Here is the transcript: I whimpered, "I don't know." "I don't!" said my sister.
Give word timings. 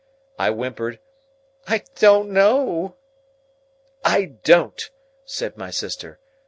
I 0.39 0.49
whimpered, 0.49 0.97
"I 1.67 1.83
don't 1.93 2.31
know." 2.31 2.95
"I 4.03 4.31
don't!" 4.43 4.89
said 5.25 5.57
my 5.57 5.69
sister. 5.69 6.17